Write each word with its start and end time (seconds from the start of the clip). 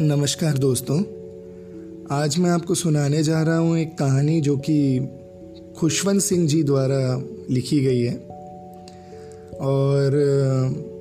नमस्कार 0.00 0.58
दोस्तों। 0.58 1.02
आज 2.10 2.38
मैं 2.38 2.50
आपको 2.50 2.74
सुनाने 2.74 3.22
जा 3.22 3.42
रहा 3.42 3.58
हूँ 3.58 3.78
एक 3.78 3.98
कहानी 3.98 4.40
जो 4.40 4.56
कि 4.56 5.08
खुशवंत 5.76 6.22
सिंह 6.22 6.48
जी 6.48 6.62
द्वारा 6.62 7.22
लिखी 7.50 7.80
गई 7.80 8.00
है। 8.00 8.14
और 9.60 10.10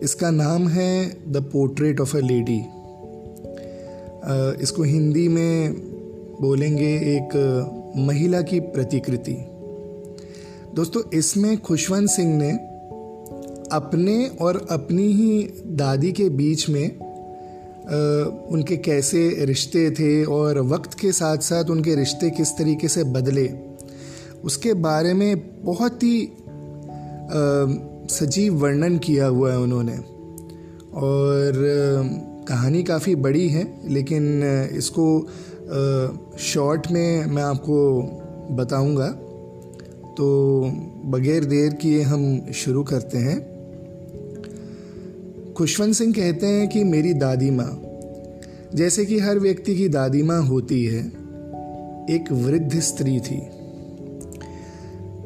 इसका 0.04 0.32
नाम 0.32 0.68
है 0.68 1.18
the 1.32 1.38
portrait 1.38 2.00
of 2.00 2.18
a 2.18 2.20
lady. 2.20 2.58
इसको 4.64 4.84
हिंदी 4.84 5.28
में 5.28 5.74
बोलेंगे 6.42 6.96
एक 6.96 7.30
महिला 7.98 8.42
की 8.42 8.60
प्रतिकृति। 8.60 9.38
दोस्तों, 10.76 11.18
इसमें 11.18 11.62
खुशवंत 11.62 12.10
सिंह 12.10 12.38
ने 12.38 12.52
अपने 13.72 14.32
और 14.42 14.68
अपनी 14.72 15.12
ही 15.14 15.50
दादी 15.68 16.12
के 16.12 16.30
बीच 16.30 16.70
में 16.70 17.07
उनके 17.88 18.78
कैसे 18.78 19.46
रिश्ते 19.46 19.90
थे 19.92 20.24
और 20.24 20.60
वक्त 20.60 20.94
के 20.94 21.12
साथ 21.12 21.38
साथ 21.38 21.70
उनके 21.70 21.96
रिश्ते 21.96 22.30
किस 22.30 22.52
तरीके 22.52 22.88
से 22.88 23.04
बदले, 23.04 23.48
उसके 24.44 24.74
बारे 24.74 25.14
में 25.14 25.64
बहुत 25.66 26.04
ही 26.04 26.30
सजीव 28.12 28.56
वर्णन 28.56 28.98
किया 28.98 29.26
हुआ 29.26 29.52
है 29.52 29.60
उन्होंने। 29.60 29.98
और 30.94 31.54
कहानी 32.48 32.84
काफ़ी 32.84 33.16
बड़ी 33.16 33.48
है, 33.50 33.66
लेकिन 33.88 34.44
इसको 34.74 35.28
शॉर्ट 36.40 36.92
में 36.92 37.26
मैं 37.26 37.44
आपको 37.44 38.02
बताऊँगा। 38.56 39.08
तो 40.18 40.28
बगैर 41.06 41.46
देर 41.46 41.74
किए 41.74 42.02
हम 42.02 42.52
शुरू 42.56 42.84
करते 42.84 43.18
हैं। 43.18 43.57
खुशवंत 45.58 45.94
सिंह 45.94 46.14
कहते 46.14 46.48
हैं 46.48 46.70
कि 46.70 46.84
मेरी 46.84 47.14
दादी 47.14 47.52
माँ, 47.52 47.82
जैसे 48.76 49.06
कि 49.06 49.20
हर 49.20 49.40
व्यक्ति 49.40 49.76
की 49.76 49.90
दादी 49.90 50.24
माँ 50.24 50.42
होती 50.42 50.86
है, 50.86 51.06
एक 52.10 52.26
वृद्ध 52.32 52.80
स्त्री 52.80 53.20
थी। 53.20 53.50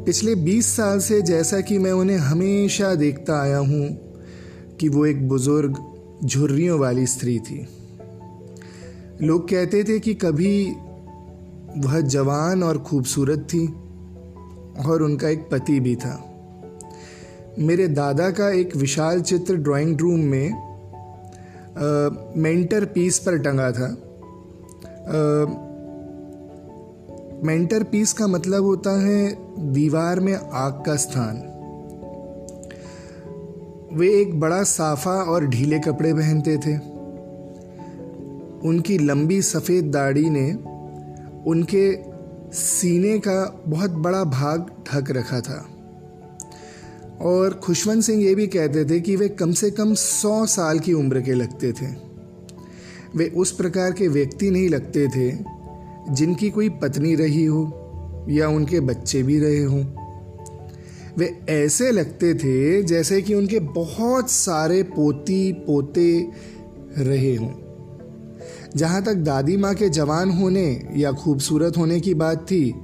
पिछले 0.06 0.36
20 0.36 0.76
साल 0.76 1.00
से 1.00 1.22
जैसा 1.22 1.62
कि 1.62 1.78
मैं 1.78 1.92
उन्हें 1.92 2.18
हमेशा 2.18 2.96
देखता 2.96 3.42
आया 3.42 3.58
हूँ 3.58 4.00
कि 4.80 4.90
वो 4.90 5.06
एक 5.06 5.28
बुज़ुर्ग, 5.28 5.78
झुर्रियों 6.26 6.80
वाली 6.80 7.06
स्त्री 7.06 7.40
थी। 7.40 7.68
लोग 9.22 9.50
कहते 9.50 9.84
थे 9.84 10.00
कि 10.00 10.14
कभी 10.14 10.72
वह 11.78 12.02
जवान 12.02 12.64
और 12.64 12.78
खूबसूरत 12.78 13.40
थी 13.40 13.68
और 14.90 15.02
उनका 15.02 15.30
एक 15.30 15.50
पति 15.52 15.80
भी 15.80 15.96
था। 15.96 16.31
मेरे 17.60 17.88
दादा 17.88 18.30
का 18.30 18.50
एक 18.50 18.76
विशाल 18.76 19.22
चित्र 19.22 19.56
ड्राइंग 19.56 19.98
रूम 19.98 20.20
में 20.20 20.52
मेंटर 22.38 22.86
पीस 22.86 23.20
पर 23.20 23.38
टंगा 23.38 23.72
था। 23.72 23.88
मेंटर 27.46 27.84
पीस 27.84 28.14
का 28.14 28.28
मतलब 28.28 28.64
होता 28.64 28.92
है 29.02 29.36
दीवार 29.74 30.20
में 30.20 30.34
आग 30.34 30.84
का 30.86 30.96
स्थान। 30.96 31.42
वे 33.94 34.10
एक 34.22 34.40
बड़ा 34.40 34.64
साफा 34.64 35.12
और 35.12 35.48
ढीले 35.48 35.80
कपड़े 35.80 36.14
पहनते 36.14 36.58
थे। 36.58 36.78
उनकी 38.68 38.98
लंबी 38.98 39.42
सफ़ेद 39.42 39.92
दाढ़ी 39.92 40.30
ने 40.30 40.52
उनके 41.50 41.92
सीने 42.54 43.18
का 43.20 43.62
बहुत 43.68 43.92
बड़ा 43.92 44.24
भाग 44.24 44.66
ढक 44.88 45.12
रखा 45.12 45.40
था। 45.42 45.66
और 47.22 47.54
खुशवंत 47.54 48.04
सिंह 48.04 48.24
ये 48.24 48.36
भी 48.36 48.48
कहते 48.48 48.86
थे 48.86 49.00
कि 49.00 49.16
वे 49.16 49.30
कम 49.30 49.52
से 49.52 49.72
कम 49.72 49.94
सौ 49.94 50.46
साल 50.46 50.80
की 50.80 50.94
उम्र 50.94 51.22
के 51.22 51.34
लगते 51.34 51.72
थे। 51.72 51.88
वे 53.16 53.28
उस 53.36 53.52
प्रकार 53.52 53.92
के 53.92 54.08
व्यक्ति 54.08 54.52
नहीं 54.52 54.70
लगते 54.70 55.08
थे 55.08 55.38
जिनकी 56.10 56.50
कोई 56.50 56.70
पत्नी 56.70 57.16
रही 57.16 57.46
हो 57.46 57.64
या 58.30 58.50
उनके 58.50 58.80
बच्चे 58.80 59.24
भी 59.24 59.40
रहे 59.40 59.64
हों। 59.64 59.84
वे 61.18 61.40
ऐसे 61.50 61.92
लगते 61.92 62.34
थे 62.34 62.84
जैसे 62.84 63.22
कि 63.22 63.34
उनके 63.34 63.60
बहुत 63.60 64.32
सारे 64.32 64.84
पोती 64.84 65.52
पोते 65.54 66.28
रहे 66.98 67.36
हों। 67.36 67.50
जहाँ 68.76 69.04
तक 69.04 69.14
दादी 69.14 69.58
माँ 69.58 69.76
के 69.76 69.90
जवान 69.90 70.32
होने 70.32 70.90
या 70.96 71.12
खूबसूरत 71.12 71.78
होने 71.78 72.00
की 72.00 72.14
बात 72.14 72.38
थी, 72.38 72.76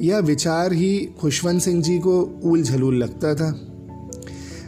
यह 0.00 0.18
विचार 0.18 0.72
ही 0.72 1.08
खुशवंत 1.20 1.62
सिंह 1.62 1.82
जी 1.82 1.98
को 1.98 2.40
ऊल 2.44 2.62
झलूल 2.62 2.96
लगता 2.96 3.34
था। 3.34 3.65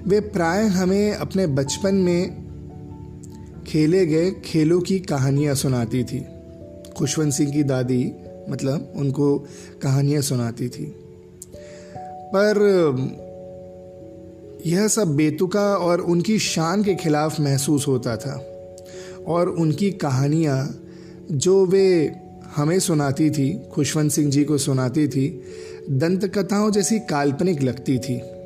वे 0.08 0.20
प्राय 0.20 0.66
हमें 0.66 1.12
अपने 1.12 1.46
बचपन 1.46 1.94
में 1.94 2.48
खेले 3.66 4.06
गए 4.06 4.30
खेलों 4.30 4.80
की 4.80 4.98
कहानियाँ 4.98 5.54
सुनाती 5.54 6.04
थी। 6.04 6.26
खुशवंत 6.98 7.32
सिंह 7.32 7.52
की 7.52 7.62
दादी 7.62 8.12
मतलब 8.50 8.92
उनको 8.96 9.38
कहानियाँ 9.82 10.22
सुनाती 10.22 10.68
थी। 10.68 10.84
पर, 12.34 12.58
यह 14.66 14.88
सब 14.88 15.16
बेतुका 15.16 15.76
और 15.76 16.00
उनकी 16.00 16.38
शान 16.38 16.84
के 16.84 16.94
खिलाफ 16.94 17.40
महसूस 17.40 17.88
होता 17.88 18.16
था 18.16 18.46
और 19.26 19.48
उनकी 19.48 19.90
कहानियाँ 19.90 20.80
जो 21.32 21.66
वे 21.66 22.12
हमें 22.56 22.78
सुनाती 22.78 23.30
थी, 23.30 23.62
खुशवंत 23.72 24.12
सिंह 24.12 24.30
जी 24.30 24.44
को 24.44 24.58
सुनाती 24.58 25.08
थी, 25.08 25.42
दंतकथाओं 25.90 26.70
जैसी 26.70 26.98
काल्पनिक 26.98 27.62
लगती 27.62 27.98
थी। 27.98 28.37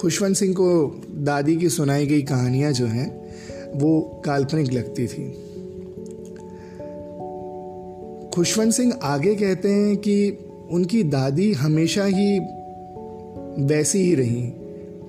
खुशवंत 0.00 0.36
सिंह 0.36 0.54
को 0.54 1.00
दादी 1.10 1.56
की 1.56 1.68
सुनाई 1.68 2.06
गई 2.06 2.22
कहानियाँ 2.22 2.72
जो 2.72 2.86
हैं, 2.86 3.34
वो 3.74 4.22
काल्पनिक 4.24 4.72
लगती 4.72 5.06
थी। 5.06 5.24
खुशवंत 8.34 8.72
सिंह 8.72 8.92
आगे 9.02 9.34
कहते 9.34 9.68
हैं 9.68 9.96
कि 9.96 10.38
उनकी 10.70 11.02
दादी 11.02 11.52
हमेशा 11.52 12.04
ही 12.04 12.38
वैसी 13.64 13.98
ही 13.98 14.14
रही, 14.14 14.52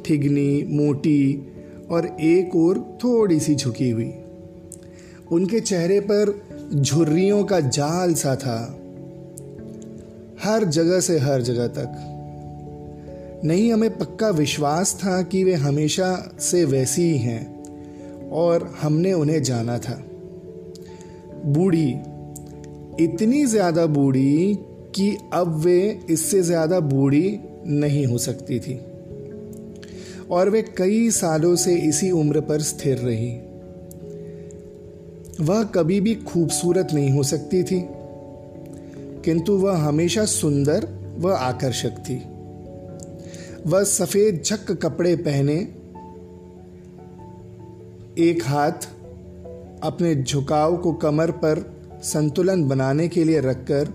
ठिगनी, 0.05 0.63
मोटी 0.69 1.47
और 1.89 2.05
एक 2.05 2.55
और 2.55 2.97
थोड़ी 3.03 3.39
सी 3.39 3.55
झुकी 3.55 3.89
हुई। 3.89 4.13
उनके 5.31 5.59
चेहरे 5.59 5.99
पर 5.99 6.41
झुर्रियों 6.75 7.43
का 7.43 7.59
जाल 7.59 8.13
सा 8.13 8.35
था, 8.35 8.79
हर 10.43 10.63
जगह 10.63 10.99
से 10.99 11.19
हर 11.19 11.41
जगह 11.41 11.67
तक। 11.67 12.15
नहीं, 13.45 13.71
हमें 13.73 13.97
पक्का 13.97 14.29
विश्वास 14.29 14.93
था 14.95 15.21
कि 15.21 15.43
वे 15.43 15.53
हमेशा 15.53 16.31
से 16.39 16.63
वैसी 16.65 17.01
ही 17.01 17.17
हैं 17.17 18.29
और 18.29 18.75
हमने 18.81 19.13
उन्हें 19.13 19.41
जाना 19.43 19.77
था। 19.77 20.01
बूढ़ी, 21.45 21.89
इतनी 23.03 23.45
ज़्यादा 23.45 23.85
बूढ़ी 23.85 24.57
कि 24.95 25.17
अब 25.33 25.55
वे 25.55 25.99
इससे 26.09 26.41
ज़्यादा 26.41 26.79
बूढ़ी 26.79 27.39
नहीं 27.67 28.05
हो 28.05 28.17
सकती 28.17 28.59
थी। 28.59 28.79
और 30.31 30.49
वे 30.49 30.61
कई 30.77 31.09
सालों 31.11 31.55
से 31.55 31.75
इसी 31.79 32.11
उम्र 32.11 32.41
पर 32.41 32.61
स्थिर 32.61 32.97
रही। 32.97 33.31
वह 35.41 35.63
कभी 35.63 35.99
भी 36.01 36.15
खूबसूरत 36.15 36.87
नहीं 36.93 37.11
हो 37.11 37.23
सकती 37.23 37.63
थी, 37.63 37.81
किंतु 39.25 39.57
वह 39.57 39.77
हमेशा 39.77 40.25
सुंदर 40.25 40.87
व 41.17 41.31
आकर्षक 41.31 41.97
थी। 41.99 42.21
वह 43.69 43.83
सफ़ेद 43.83 44.41
झक 44.45 44.71
कपड़े 44.71 45.15
पहने, 45.15 45.55
एक 48.17 48.43
हाथ 48.43 48.87
अपने 49.83 50.15
झुकाव 50.15 50.77
को 50.77 50.93
कमर 50.93 51.31
पर 51.31 51.61
संतुलन 52.03 52.63
बनाने 52.63 53.07
के 53.07 53.23
लिए 53.23 53.39
रखकर 53.39 53.85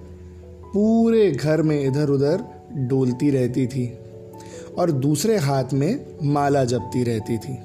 पूरे 0.74 1.30
घर 1.30 1.62
में 1.62 1.80
इधर 1.80 2.08
उधर 2.08 2.44
डोलती 2.72 3.30
रहती 3.30 3.66
थी 3.66 3.86
और 4.78 4.90
दूसरे 4.90 5.36
हाथ 5.36 5.72
में 5.72 6.06
माला 6.22 6.64
जपती 6.64 7.02
रहती 7.04 7.38
थी। 7.38 7.58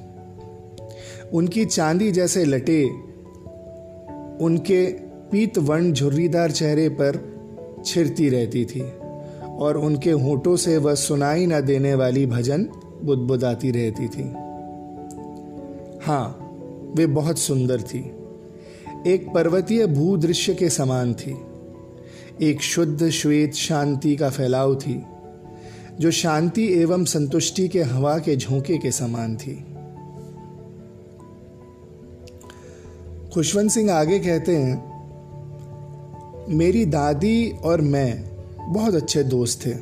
उनकी 1.34 1.66
चांदी 1.66 2.12
जैसे 2.12 2.46
लटे, 2.46 2.84
उनके 4.46 4.86
पीत 5.32 5.58
वर्ण 5.58 5.94
झुर्रीदार 5.94 6.52
चेहरे 6.52 6.90
पर 6.90 7.20
छिरती 7.86 8.30
रहती 8.30 8.66
थी। 8.66 8.82
और 9.60 9.78
उनके 9.78 10.12
होठों 10.12 10.56
से 10.56 10.78
वह 10.78 10.96
सुनाई 10.96 11.46
न 11.46 11.62
देने 11.62 11.96
वाली 11.96 12.26
भजन 12.26 12.70
बुदबुदाती 13.04 13.72
रहती 13.72 14.08
थी। 14.08 14.24
हाँ 16.06 16.56
वे 16.96 17.08
बहुत 17.08 17.40
सुंदर 17.40 17.82
थी। 17.82 18.12
एक 19.08 19.34
पर्वतीय 19.34 19.86
भूदृश्य 19.86 20.54
के 20.54 20.70
समान 20.70 21.14
थी। 21.14 21.38
एक 22.42 22.62
शुद्ध 22.62 23.10
श्वेत 23.10 23.54
शांति 23.54 24.16
का 24.16 24.30
फैलाव 24.30 24.76
थी, 24.76 25.04
जो 26.00 26.12
शांति 26.12 26.82
एवं 26.82 27.06
संतुष्टि 27.06 27.68
के 27.68 27.82
हवा 27.84 28.18
के 28.18 28.36
झोंके 28.36 28.78
के 28.78 28.92
समान 28.92 29.36
थी। 29.36 29.66
खुशवंत 33.34 33.72
सिंह 33.72 33.92
आगे 33.94 34.20
कहते 34.20 34.56
हैं, 34.56 34.90
मेरी 36.50 36.86
दादी 36.86 37.52
और 37.52 37.82
मैं 37.82 38.29
बहुत 38.70 38.96
अच्छे 38.96 39.24
दोस्त 39.24 39.66
थे। 39.66 39.74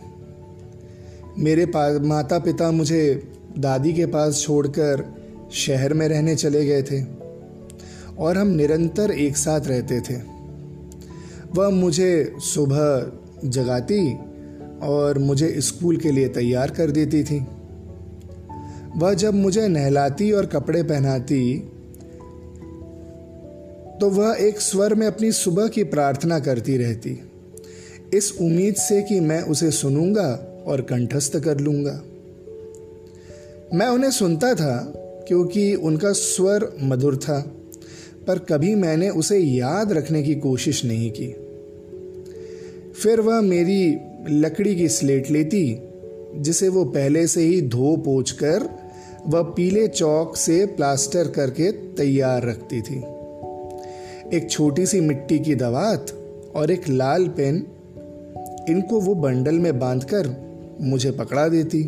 मेरे 1.38 1.66
पास 1.66 2.00
माता 2.02 2.40
पिता 2.40 2.72
मुझे 2.72 3.32
दादी 3.60 3.94
के 3.94 4.06
पास 4.06 4.42
छोड़कर 4.42 5.04
शहर 5.52 5.94
में 5.94 6.08
रहने 6.08 6.36
चले 6.36 6.66
गए 6.66 6.84
थे 6.84 7.04
और 8.18 8.38
हम 8.38 8.48
निरंतर 8.48 9.12
एक 9.12 9.38
साथ 9.38 9.62
रहते 9.68 10.00
थे। 10.02 10.16
वह 11.56 11.70
मुझे 11.70 12.36
सुबह 12.40 13.50
जगाती 13.50 14.14
और 14.84 15.20
मुझे 15.20 15.62
स्कूल 15.62 15.98
के 15.98 16.12
लिए 16.12 16.28
तैयार 16.28 16.72
कर 16.72 16.92
देती 16.92 17.24
थी। 17.24 17.46
वह 18.98 19.14
जब 19.14 19.34
मुझे 19.34 19.68
नहलाती 19.68 20.32
और 20.32 20.46
कपड़े 20.46 20.84
पहनाती 20.84 21.60
तो 24.02 24.10
वह 24.10 24.38
एक 24.40 24.62
स्वर 24.62 24.94
में 24.96 25.08
अपनी 25.08 25.32
सुबह 25.32 25.68
की 25.68 25.84
प्रार्थना 25.84 26.40
करती 26.40 26.78
रहती। 26.78 27.27
इस 28.14 28.38
उम्मीद 28.42 28.76
से 28.76 29.02
कि 29.02 29.20
मैं 29.20 29.42
उसे 29.42 29.72
सुनूँगा 29.72 30.64
और 30.68 30.82
कंठस्थ 30.82 31.38
कर 31.38 31.60
लूँगा। 31.60 32.04
मैं 33.74 33.88
उन्हें 33.88 34.12
सुनता 34.12 34.54
था, 34.54 34.94
क्योंकि 35.28 35.76
उनका 35.76 36.12
स्वर 36.12 36.78
मधुर 36.82 37.18
था, 37.18 37.52
पर 38.28 38.40
कभी 38.40 38.76
मैंने 38.76 39.10
उसे 39.10 39.38
याद 39.38 39.92
रखने 39.92 40.24
की 40.24 40.36
कोशिश 40.36 40.86
नहीं 40.86 41.12
की। 41.12 41.36
फिर 43.04 43.22
वह 43.22 43.42
मेरी 43.42 43.98
लकड़ी 44.30 44.76
की 44.76 44.88
स्लेट 44.88 45.32
लेती, 45.32 45.78
जिसे 46.36 46.70
वो 46.70 46.86
पहले 46.86 47.28
से 47.28 47.42
ही 47.42 47.62
धो 47.62 47.98
पोछ 47.98 48.32
कर 48.32 48.70
वह 49.28 49.42
पीले 49.42 49.88
चौक 49.88 50.38
से 50.38 50.66
प्लास्टर 50.66 51.28
करके 51.28 51.72
तैयार 51.72 52.46
रखती 52.46 52.82
थी। 52.82 52.98
एक 54.38 54.48
छोटी 54.52 54.86
सी 54.86 55.00
मिट्टी 55.00 55.40
की 55.40 55.56
दवात 55.56 56.06
और 56.56 56.72
एक 56.72 56.90
लाल 56.90 57.28
पेन 57.28 57.68
इनको 58.70 59.00
वो 59.00 59.16
बंडल 59.16 59.60
में 59.60 59.80
बांधकर 59.80 60.48
मुझे 60.82 61.12
पकड़ा 61.12 61.48
देती। 61.48 61.80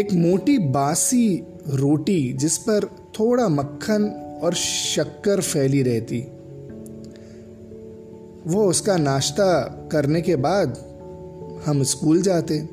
एक 0.00 0.08
मोटी 0.12 0.58
बासी 0.58 1.44
रोटी 1.68 2.32
जिस 2.32 2.58
पर 2.58 2.84
थोड़ा 2.84 3.48
मक्खन 3.48 4.04
और 4.42 4.54
शक्कर 4.54 5.40
फैली 5.40 5.82
रहती। 5.82 6.20
वो 8.46 8.64
उसका 8.64 8.96
नाश्ता 8.96 9.62
करने 9.92 10.20
के 10.20 10.36
बाद 10.36 10.78
हम 11.66 11.82
स्कूल 11.82 12.22
जाते। 12.22 12.68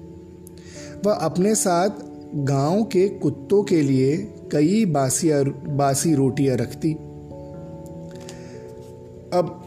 वह 1.05 1.13
अपने 1.13 1.55
साथ 1.55 1.89
गाँव 2.35 2.83
के 2.83 3.09
कुत्तों 3.09 3.63
के 3.63 3.81
लिए 3.81 4.17
कई 4.51 4.85
बासिया 4.85 5.43
बासी 5.75 6.13
रोटियाँ 6.15 6.57
रखती। 6.57 6.93
अब 9.33 9.62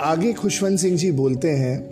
आगे 0.00 0.32
खुशवंत 0.32 0.78
सिंह 0.78 0.96
जी 0.96 1.10
बोलते 1.12 1.50
हैं, 1.50 1.90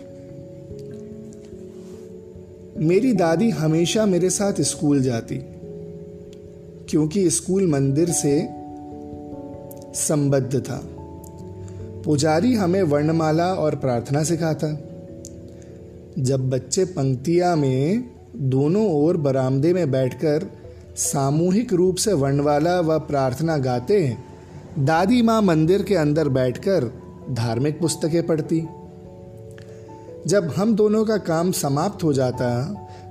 मेरी 2.77 3.13
दादी 3.13 3.49
हमेशा 3.49 4.05
मेरे 4.05 4.29
साथ 4.29 4.61
स्कूल 4.61 5.01
जाती, 5.01 5.35
क्योंकि 6.89 7.29
स्कूल 7.29 7.67
मंदिर 7.67 8.09
से 8.09 8.49
संबद्ध 9.95 10.59
था। 10.59 10.81
पुजारी 12.05 12.53
हमें 12.55 12.83
वर्णमाला 12.83 13.53
और 13.53 13.75
प्रार्थना 13.75 14.23
सिखाता। 14.23 14.67
जब 16.19 16.49
बच्चे 16.49 16.85
पंक्तिया 16.85 17.55
में 17.55 18.09
दोनों 18.35 18.87
ओर 18.87 19.17
बरामदे 19.17 19.73
में 19.73 19.91
बैठकर 19.91 20.49
सामूहिक 20.95 21.73
रूप 21.73 21.95
से 21.95 22.13
वर्णवाला 22.13 22.79
व 22.79 22.99
प्रार्थना 22.99 23.57
गाते 23.57 23.99
हैं, 24.05 24.23
दादी 24.79 25.21
माँ 25.21 25.41
मंदिर 25.41 25.83
के 25.83 25.95
अंदर 25.95 26.29
बैठकर 26.29 27.04
धार्मिक 27.31 27.79
पुस्तकें 27.79 28.27
पढ़ती। 28.27 28.67
जब 30.27 30.53
हम 30.57 30.75
दोनों 30.75 31.05
का 31.05 31.17
काम 31.17 31.51
समाप्त 31.51 32.03
हो 32.03 32.13
जाता 32.13 32.63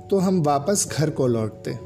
तो 0.09 0.17
हम 0.17 0.41
वापस 0.41 0.95
घर 0.97 1.09
को 1.09 1.27
लौटते। 1.27 1.77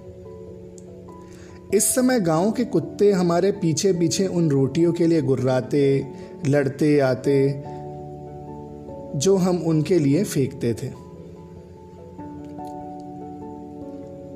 इस 1.78 1.96
समय 1.96 2.20
गाँव 2.20 2.52
के 2.52 2.66
कुत्ते 2.66 3.12
हमारे 3.12 3.52
पीछे 3.52 3.94
पीछे 3.94 4.28
उन 4.28 4.50
रोटियों 4.50 4.94
के 4.94 5.08
लिए 5.08 5.22
गुर्राते, 5.22 6.08
लड़ते, 6.48 7.00
आते, 7.00 7.64
जो 9.16 9.36
हम 9.38 9.58
उनके 9.58 10.00
लिए 10.00 10.24
फेंकते 10.24 10.74
थे। 10.74 11.10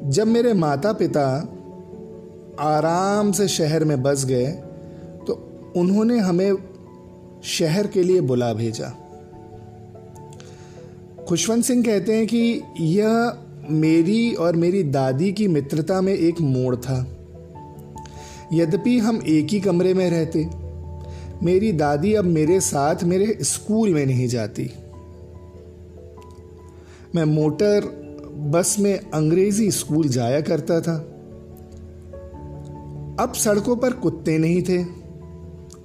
जब 0.09 0.27
मेरे 0.27 0.53
माता 0.53 0.93
पिता 0.93 1.47
आराम 2.59 3.31
से 3.31 3.47
शहर 3.47 3.85
में 3.85 4.01
बस 4.03 4.25
गए 4.25 4.51
तो 5.27 5.49
उन्होंने 5.75 6.19
हमें 6.19 6.72
शहर 7.43 7.87
के 7.87 8.03
लिए 8.03 8.21
बुला 8.21 8.53
भेजा। 8.53 8.99
खुशवंत 11.27 11.63
सिंह 11.63 11.83
कहते 11.83 12.13
हैं 12.13 12.27
कि 12.27 12.61
यह 12.79 13.33
मेरी 13.69 14.33
और 14.33 14.55
मेरी 14.55 14.83
दादी 14.83 15.31
की 15.31 15.47
मित्रता 15.47 16.01
में 16.01 16.13
एक 16.13 16.41
मोड़ 16.41 16.75
था। 16.75 17.17
यद्यपि 18.53 18.99
हम 18.99 19.21
एक 19.27 19.47
ही 19.47 19.59
कमरे 19.59 19.93
में 19.93 20.09
रहते, 20.09 20.49
मेरी 21.45 21.71
दादी 21.71 22.13
अब 22.13 22.25
मेरे 22.25 22.59
साथ 22.59 23.03
मेरे 23.03 23.37
स्कूल 23.41 23.89
में 23.89 24.05
नहीं 24.05 24.27
जाती। 24.27 24.71
मैं 27.15 27.23
मोटर 27.23 28.03
बस 28.35 28.75
में 28.79 28.99
अंग्रेज़ी 29.13 29.71
स्कूल 29.71 30.07
जाया 30.07 30.41
करता 30.41 30.81
था। 30.81 30.97
अब 33.23 33.33
सड़कों 33.35 33.75
पर 33.75 33.93
कुत्ते 33.93 34.37
नहीं 34.37 34.61
थे। 34.61 35.02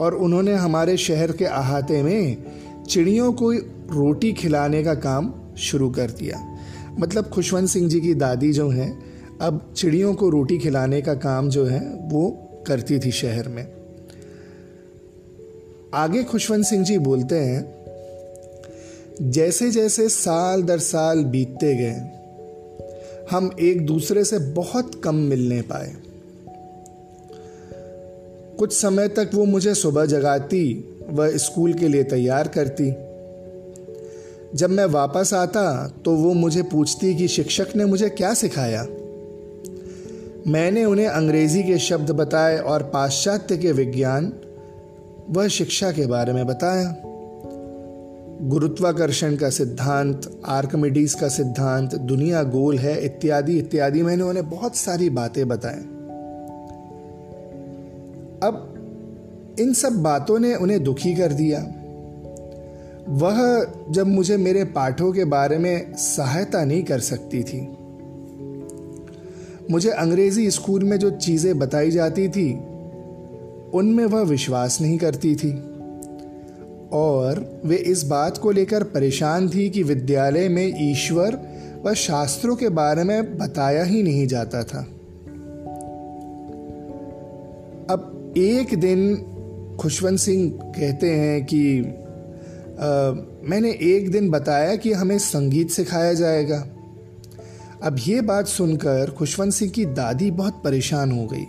और 0.00 0.14
उन्होंने 0.14 0.54
हमारे 0.54 0.96
शहर 0.96 1.32
के 1.32 1.44
अहाते 1.44 2.02
में 2.02 2.36
चिड़ियों 2.88 3.32
को 3.32 3.52
रोटी 3.90 4.32
खिलाने 4.32 4.82
का 4.84 4.94
काम 4.94 5.32
शुरू 5.58 5.90
कर 5.90 6.10
दिया। 6.10 6.58
मतलब 6.98 7.24
खुशवंत 7.24 7.68
सिंह 7.68 7.88
जी 7.88 8.00
की 8.00 8.14
दादी 8.14 8.52
जो 8.52 8.68
हैं, 8.70 9.04
अब 9.40 9.72
चिड़ियों 9.76 10.14
को 10.14 10.28
रोटी 10.28 10.58
खिलाने 10.58 11.02
का 11.02 11.14
काम 11.14 11.48
जो 11.48 11.64
है, 11.66 11.80
वो 12.02 12.30
करती 12.66 12.98
थी 12.98 13.10
शहर 13.10 13.48
में। 13.48 13.66
आगे 15.94 16.22
खुशवंत 16.24 16.64
सिंह 16.64 16.84
जी 16.84 16.98
बोलते 16.98 17.34
हैं 17.34 17.78
जैसे 19.22 19.70
जैसे 19.70 20.08
साल 20.08 20.62
दर 20.62 20.78
साल 20.78 21.24
बीतते 21.24 21.74
गए, 21.76 22.00
हम 23.30 23.50
एक 23.60 23.86
दूसरे 23.86 24.24
से 24.24 24.38
बहुत 24.38 25.00
कम 25.04 25.14
मिलने 25.14 25.60
पाए। 25.62 25.94
कुछ 28.58 28.72
समय 28.72 29.08
तक 29.08 29.30
वो 29.34 29.44
मुझे 29.44 29.74
सुबह 29.74 30.06
जगाती 30.06 30.94
व 31.10 31.36
स्कूल 31.36 31.72
के 31.72 31.88
लिए 31.88 32.02
तैयार 32.02 32.48
करती। 32.48 32.90
जब 34.54 34.70
मैं 34.70 34.84
वापस 34.84 35.34
आता 35.34 35.92
तो 36.04 36.14
वो 36.14 36.32
मुझे 36.32 36.62
पूछती 36.62 37.14
कि 37.14 37.28
शिक्षक 37.28 37.66
ने 37.76 37.84
मुझे 37.84 38.08
क्या 38.08 38.34
सिखाया? 38.34 38.86
मैंने 40.46 40.84
उन्हें 40.84 41.06
अंग्रेज़ी 41.06 41.62
के 41.62 41.78
शब्द 41.78 42.10
बताए 42.10 42.58
और 42.58 42.82
पाश्चात्य 42.82 43.56
के 43.56 43.72
विज्ञान 43.72 44.32
व 45.30 45.48
शिक्षा 45.48 45.92
के 45.92 46.06
बारे 46.06 46.32
में 46.32 46.46
बताया। 46.46 46.96
गुरुत्वाकर्षण 48.42 49.36
का 49.36 49.50
सिद्धांत, 49.50 50.40
आर्कमिडीज 50.46 51.14
का 51.14 51.28
सिद्धांत, 51.28 51.94
दुनिया 51.94 52.42
गोल 52.42 52.78
है, 52.78 53.04
इत्यादि 53.04 53.58
इत्यादि 53.58 54.02
मैंने 54.02 54.22
उन्हें 54.22 54.50
बहुत 54.50 54.76
सारी 54.76 55.10
बातें 55.10 55.48
बताएँ 55.48 55.97
अब 58.42 58.74
इन 59.60 59.72
सब 59.72 60.02
बातों 60.02 60.38
ने 60.38 60.54
उन्हें 60.54 60.84
दुखी 60.84 61.14
कर 61.14 61.32
दिया। 61.32 61.74
वह 63.08 63.66
जब 63.90 64.06
मुझे 64.06 64.36
मेरे 64.36 64.64
पाठों 64.64 65.12
के 65.12 65.24
बारे 65.24 65.58
में 65.58 65.92
सहायता 65.94 66.64
नहीं 66.64 66.82
कर 66.82 67.00
सकती 67.00 67.42
थी। 67.42 67.68
मुझे 69.70 69.90
अंग्रेज़ी 69.90 70.50
स्कूल 70.50 70.84
में 70.84 70.96
जो 70.96 71.10
चीज़ें 71.10 71.58
बताई 71.58 71.90
जाती 71.90 72.28
थी, 72.28 72.54
उनमें 73.74 74.04
वह 74.04 74.20
विश्वास 74.20 74.80
नहीं 74.80 74.98
करती 74.98 75.36
थी। 75.36 75.62
और 76.92 77.60
वे 77.64 77.76
इस 77.76 78.04
बात 78.04 78.38
को 78.38 78.50
लेकर 78.50 78.82
परेशान 78.82 79.48
थी 79.48 79.70
कि 79.70 79.82
विद्यालय 79.82 80.48
में 80.48 80.90
ईश्वर 80.90 81.40
व 81.84 81.94
शास्त्रों 81.94 82.56
के 82.56 82.68
बारे 82.68 83.04
में 83.04 83.38
बताया 83.38 83.84
ही 83.84 84.02
नहीं 84.02 84.26
जाता 84.26 84.62
था। 84.62 84.88
एक 88.38 88.78
दिन 88.78 89.16
खुशवंत 89.80 90.18
सिंह 90.18 90.50
कहते 90.62 91.10
हैं 91.10 91.44
कि 91.44 91.80
आ, 92.80 93.10
मैंने 93.44 93.70
एक 93.70 94.10
दिन 94.10 94.30
बताया 94.30 94.76
कि 94.76 94.92
हमें 94.92 95.18
संगीत 95.18 95.70
सिखाया 95.70 96.12
जाएगा। 96.12 96.66
अब 97.82 97.96
ये 98.06 98.20
बात 98.20 98.46
सुनकर 98.46 99.10
खुशवंत 99.10 99.52
सिंह 99.52 99.70
की 99.70 99.84
दादी 99.84 100.30
बहुत 100.30 100.62
परेशान 100.64 101.12
हो 101.12 101.26
गई। 101.26 101.44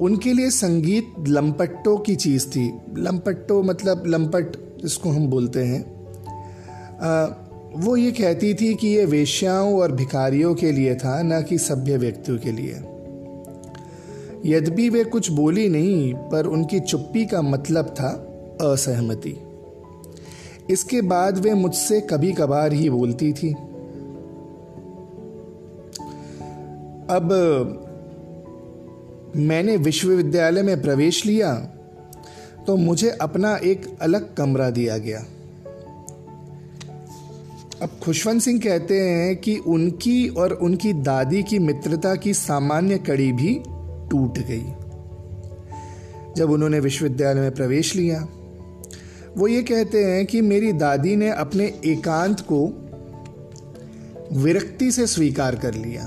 उनके 0.00 0.32
लिए 0.32 0.50
संगीत 0.50 1.14
लंपट्टों 1.28 1.98
की 1.98 2.16
चीज़ 2.16 2.46
थी। 2.46 2.78
लंपट्टो 2.98 3.62
मतलब 3.62 4.02
लंपट 4.06 4.56
जिसको 4.82 5.10
हम 5.10 5.26
बोलते 5.26 5.60
हैं। 5.60 6.04
आ, 7.00 7.26
वो 7.76 7.96
ये 7.96 8.10
कहती 8.10 8.54
थी 8.54 8.74
कि 8.74 8.88
ये 8.88 9.04
वेश्याओं 9.04 9.78
और 9.78 9.92
भिखारियों 9.92 10.54
के 10.54 10.72
लिए 10.72 10.94
था 10.94 11.22
न 11.22 11.42
कि 11.42 11.58
सभ्य 11.58 11.96
व्यक्तियों 11.96 12.38
के 12.38 12.52
लिए। 12.52 12.82
यद्यपि 14.44 14.88
वे 14.88 15.04
कुछ 15.04 15.30
बोली 15.30 15.68
नहीं, 15.68 16.14
पर 16.14 16.46
उनकी 16.46 16.80
चुप्पी 16.80 17.26
का 17.26 17.42
मतलब 17.42 17.86
था 17.86 18.08
असहमति। 18.72 19.36
इसके 20.70 21.02
बाद 21.02 21.38
वे 21.38 21.54
मुझसे 21.54 22.00
कभी 22.00 22.32
कभार 22.32 22.72
ही 22.72 22.90
बोलती 22.90 23.32
थी। 23.32 23.52
अब, 27.10 27.80
मैंने 29.36 29.76
विश्वविद्यालय 29.76 30.62
में 30.62 30.82
प्रवेश 30.82 31.26
लिया 31.26 31.54
तो 32.66 32.76
मुझे 32.76 33.10
अपना 33.10 33.56
एक 33.56 33.98
अलग 34.02 34.34
कमरा 34.34 34.70
दिया 34.70 34.98
गया। 34.98 35.24
अब 37.82 37.88
खुशवंत 38.02 38.42
सिंह 38.42 38.60
कहते 38.60 39.00
हैं 39.00 39.36
कि 39.36 39.56
उनकी 39.56 40.28
और 40.28 40.52
उनकी 40.52 40.92
दादी 40.92 41.42
की 41.42 41.58
मित्रता 41.58 42.14
की 42.14 42.34
सामान्य 42.34 42.98
कड़ी 42.98 43.32
भी 43.32 43.62
टूट 44.10 44.38
गई। 44.38 44.64
जब 46.36 46.50
उन्होंने 46.50 46.80
विश्वविद्यालय 46.80 47.40
में 47.40 47.54
प्रवेश 47.54 47.96
लिया, 47.96 48.28
वो 49.36 49.48
ये 49.48 49.62
कहते 49.62 50.04
हैं 50.04 50.26
कि 50.26 50.40
मेरी 50.40 50.72
दादी 50.72 51.16
ने 51.16 51.30
अपने 51.30 51.80
एकांत 51.84 52.40
को 52.40 52.80
विरक्ति 54.32 54.92
से 54.92 55.06
स्वीकार 55.06 55.56
कर 55.56 55.74
लिया। 55.74 56.04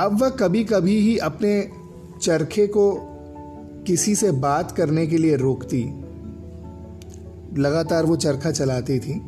अब 0.00 0.18
वह 0.20 0.28
कभी 0.28 0.64
कभी 0.64 1.00
ही 1.00 1.18
अपने 1.18 1.70
चरखे 2.22 2.66
को 2.66 2.98
किसी 3.86 4.14
से 4.14 4.30
बात 4.30 4.72
करने 4.72 5.06
के 5.06 5.18
लिए 5.18 5.36
रोकती। 5.36 5.84
लगातार 7.60 8.04
वो 8.04 8.16
चरखा 8.16 8.50
चलाती 8.50 8.98
थी। 8.98 9.22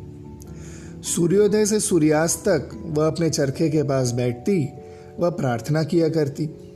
सूर्योदय 1.03 1.65
से 1.65 1.79
सूर्यास्त 1.79 2.39
तक 2.39 2.69
वह 2.85 3.07
अपने 3.07 3.29
चरखे 3.29 3.69
के 3.69 3.83
पास 3.83 4.11
बैठती, 4.11 4.69
वह 5.19 5.29
प्रार्थना 5.29 5.83
किया 5.83 6.09
करती। 6.09 6.68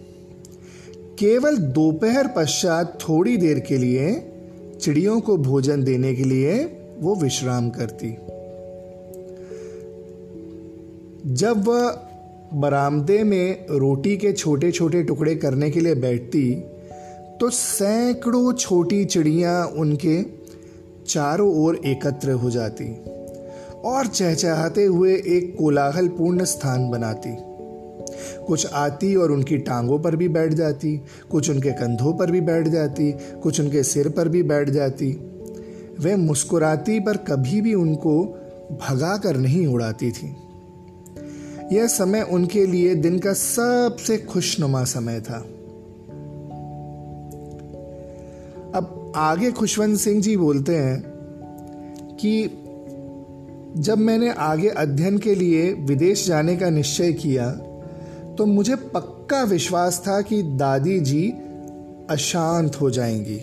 केवल 1.19 1.57
दोपहर 1.57 2.27
पश्चात 2.27 2.97
थोड़ी 3.01 3.37
देर 3.37 3.59
के 3.59 3.77
लिए 3.77 4.31
चिड़ियों 4.81 5.19
को 5.21 5.37
भोजन 5.37 5.83
देने 5.83 6.15
के 6.15 6.23
लिए 6.23 6.63
वो 6.99 7.15
विश्राम 7.15 7.69
करती। 7.69 8.09
जब 11.33 11.63
वह 11.67 11.89
बरामदे 12.53 13.23
में 13.23 13.65
रोटी 13.69 14.17
के 14.17 14.33
छोटे 14.33 14.71
छोटे 14.71 15.03
टुकड़े 15.03 15.35
करने 15.35 15.71
के 15.71 15.79
लिए 15.79 15.95
बैठती 15.95 16.55
तो 17.39 17.49
सैकड़ों 17.49 18.53
छोटी 18.53 19.05
चिड़ियाँ 19.05 19.65
उनके 19.65 20.21
चारों 21.07 21.53
ओर 21.55 21.75
एकत्र 21.85 22.31
हो 22.31 22.49
जाती 22.49 22.93
और 23.85 24.07
चहचहाते 24.07 24.83
हुए 24.83 25.13
एक 25.13 25.55
कोलाहलपूर्ण 25.59 26.43
स्थान 26.43 26.89
बनाती। 26.89 27.52
कुछ 28.47 28.67
आती 28.73 29.15
और 29.15 29.31
उनकी 29.31 29.57
टांगों 29.57 29.99
पर 29.99 30.15
भी 30.15 30.27
बैठ 30.27 30.53
जाती, 30.53 31.01
कुछ 31.31 31.49
उनके 31.49 31.71
कंधों 31.71 32.13
पर 32.13 32.31
भी 32.31 32.41
बैठ 32.41 32.67
जाती, 32.67 33.11
कुछ 33.11 33.61
उनके 33.61 33.83
सिर 33.83 34.09
पर 34.09 34.27
भी 34.27 34.43
बैठ 34.43 34.69
जाती। 34.69 35.11
वे 35.99 36.15
मुस्कुराती 36.15 36.99
पर 36.99 37.17
कभी 37.17 37.61
भी 37.61 37.73
उनको 37.73 38.23
भगा 38.71 39.17
कर 39.17 39.37
नहीं 39.37 39.67
उड़ाती 39.67 40.11
थी। 40.11 40.35
यह 41.71 41.87
समय 41.87 42.21
उनके 42.21 42.65
लिए 42.65 42.95
दिन 42.95 43.19
का 43.19 43.33
सबसे 43.33 44.17
खुशनुमा 44.17 44.83
समय 44.83 45.21
था। 45.21 45.45
अब 48.75 49.13
आगे 49.15 49.51
खुशवंत 49.51 49.97
सिंह 49.97 50.21
जी 50.21 50.37
बोलते 50.37 50.75
हैं 50.75 51.03
कि 52.15 52.59
जब 53.77 53.97
मैंने 53.97 54.29
आगे 54.29 54.67
अध्ययन 54.67 55.17
के 55.17 55.35
लिए 55.35 55.73
विदेश 55.73 56.27
जाने 56.27 56.55
का 56.55 56.69
निश्चय 56.69 57.13
किया 57.13 57.57
तो 58.37 58.45
मुझे 58.45 58.75
पक्का 58.75 59.43
विश्वास 59.43 60.03
था 60.07 60.21
कि 60.21 60.43
दादी 60.43 60.99
जी 60.99 61.33
अशांत 62.09 62.81
हो 62.81 62.89
जाएँगी। 62.89 63.41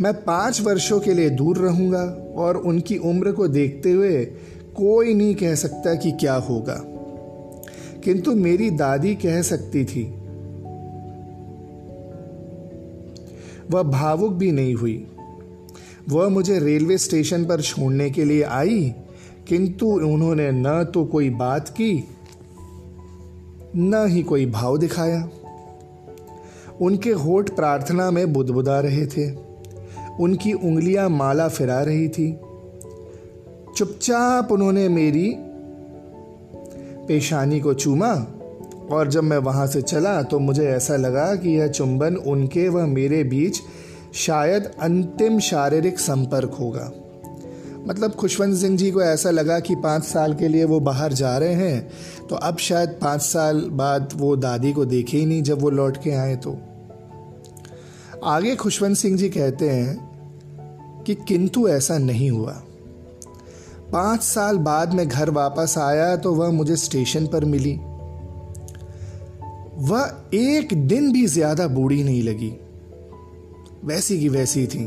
मैं 0.00 0.12
पाँच 0.24 0.60
वर्षों 0.60 1.00
के 1.00 1.14
लिए 1.14 1.30
दूर 1.30 1.58
रहूँगा 1.58 2.34
और 2.36 2.56
उनकी 2.56 2.96
उम्र 2.96 3.32
को 3.32 3.48
देखते 3.48 3.92
हुए 3.92 4.24
कोई 4.76 5.14
नहीं 5.14 5.34
कह 5.34 5.54
सकता 5.54 5.94
कि 5.94 6.12
क्या 6.12 6.34
होगा। 6.34 6.82
किंतु 8.04 8.34
मेरी 8.34 8.70
दादी 8.70 9.14
कह 9.14 9.42
सकती 9.42 9.84
थी। 9.84 10.14
वह 13.70 13.82
भावुक 13.82 14.32
भी 14.32 14.52
नहीं 14.52 14.74
हुई। 14.74 15.06
वह 16.08 16.28
मुझे 16.28 16.58
रेलवे 16.58 16.98
स्टेशन 16.98 17.44
पर 17.44 17.60
छोड़ने 17.60 18.10
के 18.10 18.24
लिए 18.24 18.42
आई, 18.42 18.94
किंतु 19.48 19.86
उन्होंने 19.86 20.50
न 20.52 20.84
तो 20.84 21.04
कोई 21.04 21.30
बात 21.30 21.68
की 21.68 22.08
न 23.76 24.06
ही 24.08 24.22
कोई 24.22 24.46
भाव 24.46 24.78
दिखाया। 24.78 25.28
उनके 26.80 27.10
होठ 27.10 27.50
प्रार्थना 27.50 28.10
में 28.10 28.32
बुदबुदा 28.32 28.80
रहे 28.80 29.06
थे। 29.06 29.30
उनकी 30.20 30.52
उंगलियाँ 30.52 31.08
माला 31.08 31.48
फिरा 31.48 31.82
रही 31.82 32.08
थी। 32.08 32.40
चुपचाप 33.76 34.52
उन्होंने 34.52 34.88
मेरी 34.88 35.34
पेशानी 37.08 37.60
को 37.60 37.74
चूमा 37.74 38.26
और 38.90 39.08
जब 39.08 39.24
मैं 39.24 39.38
वहाँ 39.38 39.66
से 39.66 39.82
चला 39.82 40.22
तो 40.22 40.38
मुझे 40.38 40.66
ऐसा 40.66 40.96
लगा 40.96 41.34
कि 41.34 41.50
यह 41.50 41.68
चुंबन 41.68 42.16
उनके 42.16 42.68
व 42.68 42.86
मेरे 42.86 43.24
बीच 43.24 43.60
शायद 44.14 44.70
अंतिम 44.80 45.38
शारीरिक 45.38 45.98
संपर्क 45.98 46.50
होगा। 46.60 46.92
मतलब 47.86 48.12
खुशवंत 48.12 48.56
सिंह 48.56 48.76
जी 48.76 48.90
को 48.90 49.02
ऐसा 49.02 49.30
लगा 49.30 49.58
कि 49.60 49.74
पाँच 49.74 50.04
साल 50.04 50.34
के 50.34 50.48
लिए 50.48 50.64
वो 50.64 50.80
बाहर 50.80 51.12
जा 51.12 51.36
रहे 51.38 51.54
हैं 51.54 52.26
तो 52.28 52.36
अब 52.36 52.58
शायद 52.58 52.88
पाँच 53.02 53.22
साल 53.22 53.60
बाद 53.72 54.12
वो 54.16 54.34
दादी 54.36 54.72
को 54.72 54.84
देखे 54.84 55.18
ही 55.18 55.26
नहीं 55.26 55.42
जब 55.42 55.62
वो 55.62 55.70
लौट 55.70 55.96
के 55.96 56.10
आए 56.10 56.36
तो। 56.36 56.56
आगे 58.24 58.54
खुशवंत 58.56 58.96
सिंह 58.96 59.16
जी 59.16 59.28
कहते 59.28 59.70
हैं 59.70 61.02
कि 61.06 61.14
किंतु 61.14 61.68
ऐसा 61.68 61.98
नहीं 61.98 62.30
हुआ। 62.30 62.52
पाँच 63.92 64.22
साल 64.22 64.58
बाद 64.58 64.94
मैं 64.94 65.08
घर 65.08 65.30
वापस 65.30 65.74
आया 65.78 66.16
तो 66.16 66.34
वह 66.34 66.50
मुझे 66.50 66.76
स्टेशन 66.76 67.26
पर 67.26 67.44
मिली। 67.44 67.74
वह 69.88 70.12
एक 70.34 70.74
दिन 70.88 71.12
भी 71.12 71.26
ज़्यादा 71.26 71.68
बूढ़ी 71.68 72.02
नहीं 72.04 72.22
लगी। 72.22 72.52
वैसी 73.84 74.20
की 74.20 74.28
वैसी 74.28 74.66
थी। 74.66 74.84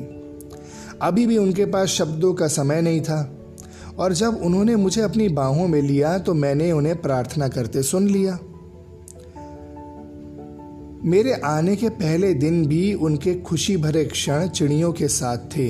अभी 1.03 1.25
भी 1.27 1.37
उनके 1.37 1.65
पास 1.65 1.87
शब्दों 1.89 2.33
का 2.33 2.47
समय 2.49 2.81
नहीं 2.81 3.01
था। 3.01 3.21
और 3.99 4.13
जब 4.13 4.41
उन्होंने 4.43 4.75
मुझे 4.75 5.01
अपनी 5.01 5.27
बाहों 5.31 5.67
में 5.67 5.81
लिया 5.81 6.17
तो 6.17 6.33
मैंने 6.33 6.71
उन्हें 6.71 7.01
प्रार्थना 7.01 7.47
करते 7.47 7.83
सुन 7.83 8.07
लिया। 8.07 8.37
मेरे 11.05 11.33
आने 11.45 11.75
के 11.75 11.89
पहले 11.91 12.33
दिन 12.33 12.65
भी 12.65 12.93
उनके 12.93 13.33
खुशी 13.41 13.75
भरे 13.77 14.03
क्षण 14.05 14.47
चिड़ियों 14.47 14.91
के 14.93 15.07
साथ 15.07 15.37
थे, 15.55 15.67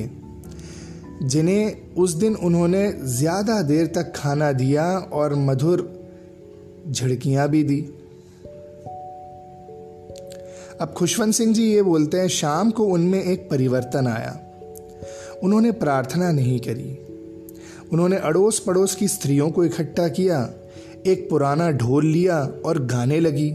जिन्हें 1.24 1.94
उस 1.96 2.14
दिन 2.14 2.36
उन्होंने 2.36 2.92
ज़्यादा 3.12 3.62
देर 3.62 3.88
तक 3.88 4.14
खाना 4.16 4.52
दिया 4.52 4.86
और 5.14 5.36
मधुर 5.40 5.82
झड़कियाँ 6.90 7.48
भी 7.50 7.64
दी। 7.64 7.80
अब 10.82 10.94
खुशवंत 10.98 11.34
सिंह 11.34 11.54
जी 11.54 11.64
ये 11.66 11.82
बोलते 11.82 12.18
हैं, 12.18 12.28
शाम 12.30 12.72
को 12.72 12.86
उनमें 12.86 13.24
एक 13.24 13.50
परिवर्तन 13.50 14.08
आया। 14.08 14.40
उन्होंने 15.44 15.72
प्रार्थना 15.72 16.32
नहीं 16.32 16.60
करी। 16.60 17.00
उन्होंने 17.94 18.16
अड़ोस 18.16 18.60
पड़ोस 18.60 18.96
की 18.96 19.08
स्त्रियों 19.08 19.52
को 19.52 19.66
इकट्ठा 19.66 20.08
किया, 20.08 20.50
एक 21.06 21.30
पुराना 21.30 21.72
ढोल 21.72 22.06
लिया 22.06 22.50
और 22.66 22.86
गाने 22.86 23.20
लगी। 23.20 23.52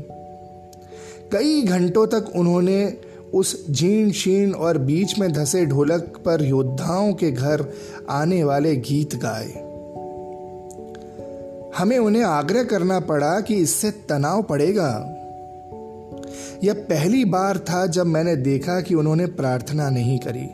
कई 1.32 1.62
घंटों 1.62 2.06
तक 2.06 2.32
उन्होंने 2.36 2.96
उस 3.34 3.70
झीण 3.70 4.10
शीण 4.10 4.52
और 4.52 4.78
बीच 4.78 5.18
में 5.18 5.32
धसे 5.32 5.66
ढोलक 5.66 6.00
पर 6.00 6.44
योद्धाओं 6.44 7.12
के 7.12 7.30
घर 7.30 7.66
आने 8.10 8.44
वाले 8.44 8.76
गीत 8.76 9.14
गाए। 9.14 9.68
हमें 11.78 11.98
उन्हें 11.98 12.22
आग्रह 12.22 12.64
करना 12.64 13.00
पड़ा 13.00 13.40
कि 13.40 13.54
इससे 13.54 13.90
तनाव 13.90 14.42
पड़ेगा। 14.42 15.14
यह 16.64 16.74
पहली 16.74 17.24
बार 17.24 17.58
था 17.58 17.86
जब 17.86 18.06
मैंने 18.06 18.36
देखा 18.36 18.80
कि 18.80 18.94
उन्होंने 18.94 19.26
प्रार्थना 19.26 19.90
नहीं 19.90 20.18
करी। 20.18 20.50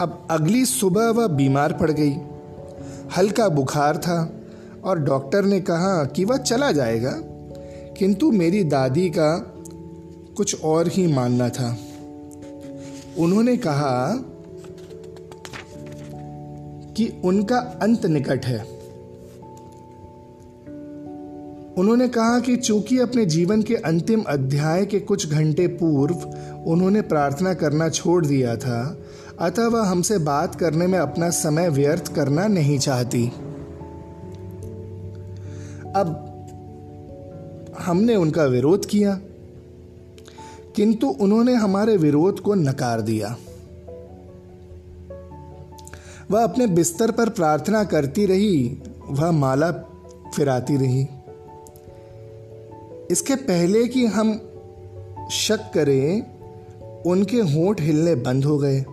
अब 0.00 0.26
अगली 0.30 0.64
सुबह 0.64 1.10
वह 1.10 1.26
बीमार 1.26 1.72
पड़ 1.72 1.90
गई। 1.90 2.16
हल्का 3.16 3.48
बुखार 3.48 3.96
था 3.96 4.32
और 4.84 4.98
डॉक्टर 4.98 5.44
ने 5.44 5.60
कहा 5.60 6.04
कि 6.04 6.24
वह 6.24 6.36
चला 6.36 6.72
जाएगा, 6.72 7.12
किंतु 7.98 8.30
मेरी 8.30 8.64
दादी 8.64 9.08
का 9.10 9.36
कुछ 10.36 10.62
और 10.62 10.88
ही 10.88 11.06
मानना 11.06 11.48
था। 11.48 11.76
उन्होंने 13.18 13.56
कहा 13.56 14.14
कि 16.96 17.22
उनका 17.24 17.58
अंत 17.82 18.06
निकट 18.06 18.46
है। 18.46 18.58
उन्होंने 21.78 22.08
कहा 22.08 22.40
कि 22.40 22.56
चूँकि 22.56 22.98
अपने 22.98 23.26
जीवन 23.26 23.62
के 23.62 23.74
अंतिम 23.74 24.22
अध्याय 24.22 24.86
के 24.86 25.00
कुछ 25.00 25.28
घंटे 25.28 25.66
पूर्व 25.66 26.14
उन्होंने 26.66 27.02
प्रार्थना 27.02 27.54
करना 27.54 27.88
छोड़ 27.88 28.26
दिया 28.26 28.56
था 28.56 28.98
अतः 29.40 29.66
वह 29.66 29.86
हमसे 29.86 30.18
बात 30.18 30.54
करने 30.54 30.86
में 30.86 30.98
अपना 30.98 31.30
समय 31.30 31.68
व्यर्थ 31.68 32.14
करना 32.14 32.46
नहीं 32.46 32.78
चाहती। 32.78 33.26
अब 35.96 36.22
हमने 37.78 38.16
उनका 38.16 38.44
विरोध 38.44 38.86
किया, 38.86 39.20
किंतु 40.76 41.08
उन्होंने 41.08 41.54
हमारे 41.54 41.96
विरोध 41.96 42.40
को 42.40 42.54
नकार 42.54 43.00
दिया। 43.00 43.36
वह 46.30 46.44
अपने 46.44 46.66
बिस्तर 46.66 47.10
पर 47.10 47.28
प्रार्थना 47.28 47.84
करती 47.84 48.26
रही, 48.26 48.82
वह 49.08 49.30
माला 49.30 49.72
फिराती 50.36 50.76
रही। 50.76 51.08
इसके 53.10 53.34
पहले 53.34 53.88
कि 53.88 54.06
हम 54.06 54.40
शक 55.30 55.70
करें, 55.74 56.36
उनके 57.02 57.36
होंठ 57.36 57.80
हिलने 57.80 58.14
बंद 58.14 58.44
हो 58.44 58.58
गए। 58.58 58.84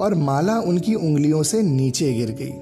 और 0.00 0.14
माला 0.14 0.60
उनकी 0.60 0.94
उंगलियों 0.94 1.42
से 1.42 1.62
नीचे 1.62 2.12
गिर 2.12 2.30
गई। 2.30 2.52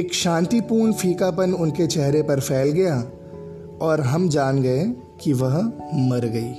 एक 0.00 0.14
शांतिपूर्ण 0.14 0.92
फीकापन 0.92 1.52
उनके 1.52 1.86
चेहरे 1.86 2.22
पर 2.22 2.40
फैल 2.40 2.70
गया 2.70 3.10
और 3.80 4.00
हम 4.00 4.28
जान 4.28 4.62
गए 4.62 4.92
कि 5.20 5.32
वह 5.32 5.58
मर 5.94 6.26
गई। 6.26 6.52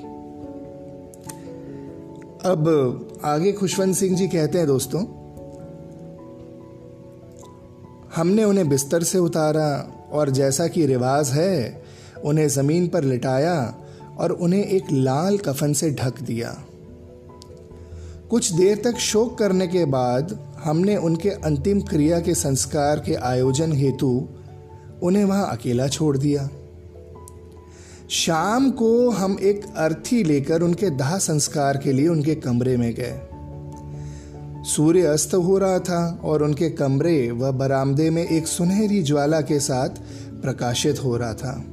अब 2.49 3.07
आगे 3.23 3.51
खुशवंत 3.51 3.95
सिंह 3.95 4.17
जी 4.17 4.27
कहते 4.27 4.57
हैं, 4.57 4.67
दोस्तों, 4.67 5.01
हमने 8.15 8.43
उन्हें 8.43 8.69
बिस्तर 8.69 9.03
से 9.03 9.17
उतारा 9.17 9.93
और 10.11 10.29
जैसा 10.29 10.67
कि 10.67 10.85
रिवाज 10.85 11.29
है, 11.29 11.83
उन्हें 12.25 12.47
ज़मीन 12.47 12.87
पर 12.87 13.03
लिटाया 13.03 13.75
और 14.17 14.31
उन्हें 14.31 14.63
एक 14.65 14.83
लाल 14.91 15.37
कफन 15.37 15.73
से 15.73 15.91
ढक 15.91 16.21
दिया। 16.21 16.63
कुछ 18.29 18.51
देर 18.51 18.81
तक 18.83 18.97
शोक 18.97 19.37
करने 19.37 19.67
के 19.67 19.85
बाद 19.85 20.39
हमने 20.63 20.95
उनके 20.95 21.29
अंतिम 21.29 21.81
क्रिया 21.81 22.19
के 22.19 22.35
संस्कार 22.35 22.99
के 22.99 23.13
आयोजन 23.13 23.71
हेतु 23.71 24.27
उन्हें 25.03 25.25
वहाँ 25.25 25.47
अकेला 25.51 25.87
छोड़ 25.87 26.17
दिया। 26.17 26.49
शाम 28.09 28.71
को 28.71 29.09
हम 29.09 29.37
एक 29.41 29.61
अर्थी 29.77 30.23
लेकर 30.23 30.61
उनके 30.61 30.89
दाह 30.89 31.17
संस्कार 31.17 31.77
के 31.77 31.91
लिए 31.91 32.07
उनके 32.07 32.35
कमरे 32.35 32.77
में 32.77 32.93
गए। 32.93 33.21
सूर्य 34.63 35.01
अस्त 35.01 35.33
हो 35.33 35.57
रहा 35.57 35.79
था 35.79 36.21
और 36.23 36.43
उनके 36.43 36.69
कमरे 36.69 37.31
व 37.31 37.51
बरामदे 37.51 38.09
में 38.09 38.27
एक 38.27 38.47
सुनहरी 38.47 39.03
ज्वाला 39.03 39.41
के 39.41 39.59
साथ 39.59 39.89
प्रकाशित 40.41 41.03
हो 41.03 41.17
रहा 41.17 41.33
था। 41.33 41.63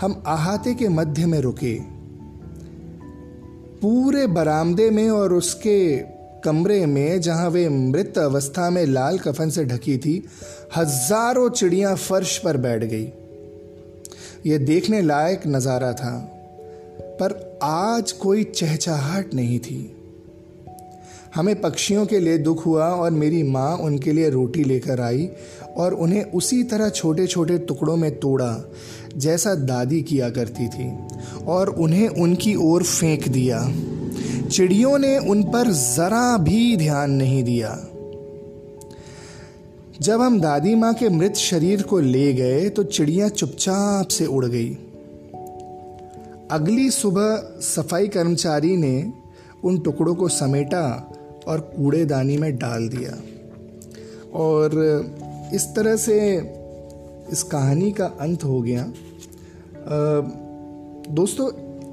हम 0.00 0.22
अहाते 0.26 0.74
के 0.74 0.88
मध्य 0.88 1.26
में 1.26 1.40
रुके। 1.40 1.95
पूरे 3.86 4.26
बरामदे 4.26 4.90
में 4.90 5.10
और 5.10 5.32
उसके 5.32 5.98
कमरे 6.44 6.86
में, 6.86 7.20
जहाँ 7.20 7.50
वे 7.50 7.68
मृत 7.68 8.18
अवस्था 8.18 8.70
में 8.70 8.86
लाल 8.86 9.18
कफन 9.18 9.50
से 9.50 9.64
ढकी 9.64 9.98
थी, 9.98 10.28
हज़ारों 10.76 11.48
चिड़ियाँ 11.50 11.96
फर्श 11.96 12.38
पर 12.38 12.56
बैठ 12.56 12.84
गई। 12.84 13.12
यह 14.46 14.58
देखने 14.58 15.02
लायक 15.02 15.42
नज़ारा 15.46 15.92
था, 15.92 16.18
पर 17.20 17.58
आज 17.62 18.12
कोई 18.12 18.44
चहचाहट 18.44 19.34
नहीं 19.34 19.58
थी। 19.58 19.95
हमें 21.36 21.60
पक्षियों 21.60 22.06
के 22.06 22.18
लिए 22.18 22.38
दुख 22.38 22.66
हुआ 22.66 22.84
और 22.84 23.10
मेरी 23.10 23.42
माँ 23.42 23.76
उनके 23.76 24.12
लिए 24.12 24.30
रोटी 24.30 24.64
लेकर 24.64 25.00
आई 25.00 25.28
और 25.76 25.94
उन्हें 25.94 26.24
उसी 26.24 26.62
तरह 26.62 26.88
छोटे 26.88 27.26
छोटे 27.26 27.58
टुकड़ों 27.58 27.96
में 27.96 28.18
तोड़ा, 28.18 28.64
जैसा 29.16 29.54
दादी 29.54 30.02
किया 30.02 30.30
करती 30.30 30.68
थी, 30.68 30.98
और 31.46 31.68
उन्हें 31.68 32.08
उनकी 32.08 32.54
ओर 32.54 32.82
फेंक 32.82 33.28
दिया। 33.28 33.72
चिड़ियों 34.48 34.98
ने 34.98 35.18
उन 35.18 35.42
पर 35.42 35.70
जरा 35.70 36.38
भी 36.38 36.76
ध्यान 36.76 37.10
नहीं 37.10 37.44
दिया। 37.44 37.88
जब 40.00 40.20
हम 40.20 40.40
दादी 40.40 40.74
माँ 40.74 40.94
के 40.94 41.08
मृत 41.08 41.34
शरीर 41.34 41.82
को 41.82 41.98
ले 41.98 42.32
गए 42.32 42.68
तो 42.68 42.84
चिड़िया 42.84 43.28
चुपचाप 43.28 44.08
से 44.08 44.26
उड़ 44.26 44.46
गई। 44.46 44.78
अगली 46.50 46.90
सुबह 46.90 47.60
सफ़ाई 47.60 48.08
कर्मचारी 48.08 48.76
ने 48.76 49.12
उन 49.64 49.78
टुकड़ों 49.78 50.14
को 50.14 50.28
समेटा 50.28 51.12
और 51.46 51.60
कूड़ेदानी 51.76 52.36
में 52.36 52.56
डाल 52.56 52.88
दिया। 52.88 53.16
और 54.34 54.70
इस 55.54 55.66
तरह 55.76 55.96
से 55.96 56.16
इस 57.32 57.42
कहानी 57.42 57.90
का 57.92 58.06
अंत 58.20 58.44
हो 58.44 58.60
गया। 58.62 58.92
दोस्तों, 61.10 61.50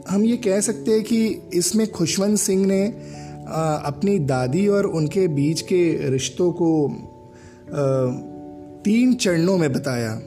हम 0.10 0.24
ये 0.24 0.38
कह 0.38 0.60
सकते 0.60 0.92
हैं 0.92 1.04
कि 1.04 1.28
इसमें 1.54 1.92
खुशवंत 1.92 2.38
सिंह 2.38 2.66
ने 2.66 2.86
अपनी 3.86 4.20
दादी 4.20 4.68
और 4.68 4.86
उनके 4.86 5.28
बीच 5.28 5.62
के 5.62 6.10
रिश्तों 6.10 6.52
को 6.52 6.90
तीन 8.86 9.14
चरणों 9.14 9.58
में 9.58 9.74
बताया। 9.74 10.22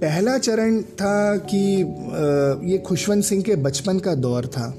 पहला 0.00 0.38
चरण 0.38 0.80
था 0.82 1.36
कि 1.36 1.60
ये 2.72 2.78
खुशवंत 2.78 3.24
सिंह 3.24 3.42
के 3.42 3.56
बचपन 3.56 3.98
का 3.98 4.14
दौर 4.14 4.46
था। 4.46 4.74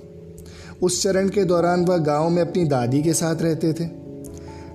उस 0.82 1.04
चरण 1.04 1.30
के 1.30 1.44
दौरान 1.44 1.86
वह 1.86 1.98
गाँव 1.98 2.30
में 2.30 2.42
अपनी 2.42 2.66
दादी 2.66 3.04
के 3.04 3.14
साथ 3.14 3.36
रहते 3.36 3.74
थे। 3.74 3.86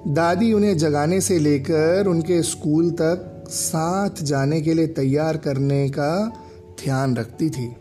दादी 0.09 0.53
उन्हें 0.53 0.79
जगाने 0.79 1.21
से 1.21 1.39
लेकर 1.39 2.07
उनके 2.07 2.43
स्कूल 2.43 2.91
तक 2.91 3.45
साथ 3.49 4.23
जाने 4.23 4.61
के 4.61 4.75
लिए 4.75 4.87
तैयार 4.87 5.37
करने 5.37 5.89
का 5.89 6.27
ध्यान 6.85 7.17
रखती 7.17 7.51
थी। 7.51 7.77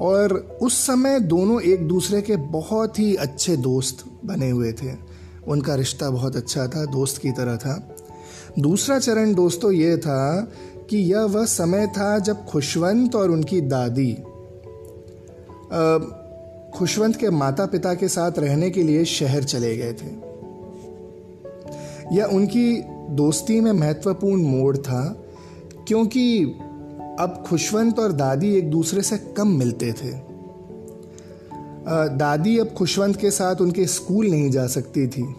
और 0.00 0.58
उस 0.62 0.86
समय 0.86 1.20
दोनों 1.20 1.62
एक 1.62 1.88
दूसरे 1.88 2.22
के 2.22 2.36
बहुत 2.36 2.98
ही 2.98 3.14
अच्छे 3.14 3.56
दोस्त 3.56 4.04
बने 4.24 4.50
हुए 4.50 4.72
थे। 4.72 4.92
उनका 5.48 5.74
रिश्ता 5.74 6.10
बहुत 6.10 6.36
अच्छा 6.36 6.66
था, 6.66 6.84
दोस्त 6.84 7.18
की 7.18 7.30
तरह 7.30 7.56
था। 7.56 7.96
दूसरा 8.58 8.98
चरण 8.98 9.34
दोस्तों 9.34 9.72
ये 9.72 9.96
था 9.96 10.48
कि 10.90 10.96
यह 10.96 11.20
वह 11.20 11.44
समय 11.44 11.86
था 11.86 12.18
जब 12.18 12.44
खुशवंत 12.44 13.14
और 13.14 13.30
उनकी 13.30 13.60
दादी 13.60 14.16
खुशवंत 16.76 17.16
के 17.16 17.30
माता 17.30 17.66
पिता 17.66 17.94
के 17.94 18.08
साथ 18.08 18.38
रहने 18.38 18.70
के 18.70 18.82
लिए 18.82 19.04
शहर 19.04 19.44
चले 19.44 19.76
गए 19.76 19.92
थे। 19.92 20.34
यह 22.16 22.24
उनकी 22.24 22.82
दोस्ती 23.10 23.60
में 23.60 23.72
महत्वपूर्ण 23.72 24.42
मोड़ 24.42 24.76
था, 24.76 25.26
क्योंकि 25.88 26.44
अब 27.20 27.44
खुशवंत 27.46 27.98
और 27.98 28.12
दादी 28.12 28.54
एक 28.54 28.70
दूसरे 28.70 29.02
से 29.02 29.18
कम 29.18 29.48
मिलते 29.48 29.92
थे। 29.92 30.12
दादी 32.16 32.58
अब 32.58 32.68
खुशवंत 32.68 33.16
के 33.16 33.30
साथ 33.30 33.56
उनके 33.56 33.86
स्कूल 33.86 34.26
नहीं 34.26 34.50
जा 34.50 34.66
सकती 34.66 35.06
थी। 35.06 35.34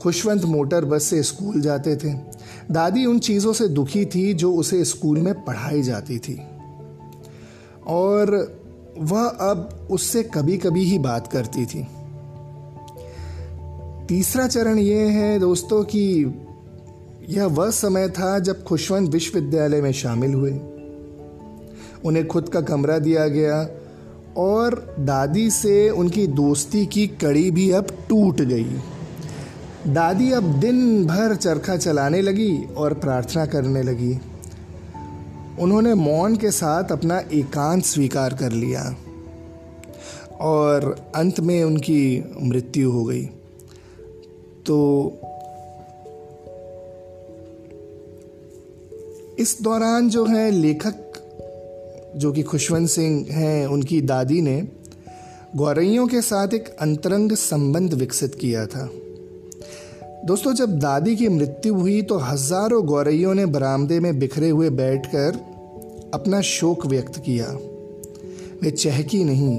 खुशवंत 0.00 0.44
मोटर 0.44 0.84
बस 0.84 1.02
से 1.02 1.22
स्कूल 1.22 1.60
जाते 1.60 1.96
थे। 1.96 2.12
दादी 2.70 3.06
उन 3.06 3.18
चीज़ों 3.18 3.52
से 3.52 3.68
दुखी 3.68 4.04
थी 4.04 4.34
जो 4.34 4.54
उसे 4.54 4.84
स्कूल 4.84 5.18
में 5.18 5.44
पढ़ाई 5.44 5.82
जाती 5.82 6.18
थी। 6.18 6.40
और 7.86 8.61
वह 8.98 9.24
अब 9.24 9.88
उससे 9.90 10.22
कभी 10.22 10.56
कभी 10.56 10.84
ही 10.84 10.98
बात 10.98 11.26
करती 11.26 11.66
थी। 11.66 11.86
तीसरा 14.06 14.46
चरण 14.46 14.78
यह 14.78 15.10
है 15.10 15.38
दोस्तों 15.38 15.84
कि 15.84 16.34
यह 17.28 17.46
वह 17.46 17.70
समय 17.70 18.08
था 18.08 18.38
जब 18.38 18.64
खुशवंत 18.64 19.10
विश्वविद्यालय 19.10 19.80
में 19.80 19.92
शामिल 19.92 20.34
हुए। 20.34 20.60
उन्हें 22.04 22.28
खुद 22.28 22.48
का 22.48 22.60
कमरा 22.60 22.98
दिया 22.98 23.28
गया 23.28 23.68
और 24.36 24.96
दादी 24.98 25.50
से 25.50 25.90
उनकी 25.90 26.26
दोस्ती 26.26 26.86
की 26.86 27.06
कड़ी 27.06 27.50
भी 27.50 27.70
अब 27.70 27.86
टूट 28.08 28.40
गई। 28.40 28.76
दादी 29.86 30.32
अब 30.32 30.42
दिन 30.42 31.06
भर 31.06 31.34
चरखा 31.34 31.76
चलाने 31.76 32.22
लगी 32.22 32.64
और 32.76 32.94
प्रार्थना 32.94 33.46
करने 33.46 33.82
लगी। 33.82 34.20
उन्होंने 35.60 35.94
मौन 35.94 36.36
के 36.36 36.50
साथ 36.50 36.84
अपना 36.92 37.18
एकांत 37.32 37.84
स्वीकार 37.84 38.34
कर 38.34 38.52
लिया 38.52 38.96
और 40.40 41.06
अंत 41.14 41.40
में 41.40 41.64
उनकी 41.64 42.24
मृत्यु 42.42 42.90
हो 42.90 43.04
गई। 43.04 43.24
तो 44.66 45.08
इस 49.38 49.58
दौरान 49.62 50.08
जो 50.08 50.24
है 50.24 50.50
लेखक, 50.50 51.12
जो 52.16 52.32
कि 52.32 52.42
खुशवंत 52.42 52.88
सिंह 52.88 53.26
हैं, 53.30 53.66
उनकी 53.66 54.00
दादी 54.00 54.40
ने 54.40 54.68
गौरैयों 55.56 56.06
के 56.06 56.22
साथ 56.22 56.48
एक 56.54 56.68
अंतरंग 56.68 57.32
संबंध 57.32 57.94
विकसित 57.94 58.34
किया 58.34 58.66
था। 58.66 58.90
दोस्तों, 60.24 60.52
जब 60.52 60.78
दादी 60.78 61.14
की 61.16 61.28
मृत्यु 61.28 61.74
हुई 61.74 62.00
तो 62.02 62.16
हज़ारों 62.16 62.84
गौरैयों 62.86 63.32
ने 63.34 63.46
बरामदे 63.46 63.98
में 64.00 64.18
बिखरे 64.18 64.48
हुए 64.48 64.68
बैठकर 64.70 65.38
अपना 66.14 66.40
शोक 66.40 66.84
व्यक्त 66.86 67.18
किया। 67.18 67.46
वे 68.62 68.70
चहकी 68.70 69.22
नहीं। 69.24 69.58